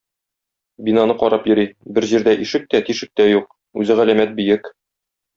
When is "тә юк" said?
3.21-3.53